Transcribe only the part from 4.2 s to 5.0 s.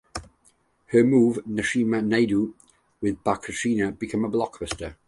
a blockbuster.